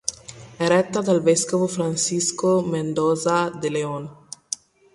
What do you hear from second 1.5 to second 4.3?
Francisco Mendoza De Leon.